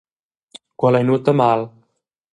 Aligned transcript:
Quel 0.79 0.97
ei 0.97 1.05
nuota 1.07 1.31
mal. 1.43 1.61